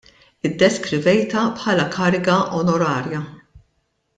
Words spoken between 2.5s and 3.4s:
onorarja.